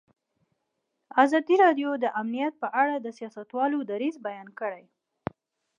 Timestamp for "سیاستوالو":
3.17-3.79